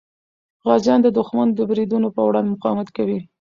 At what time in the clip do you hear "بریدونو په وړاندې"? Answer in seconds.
1.69-2.51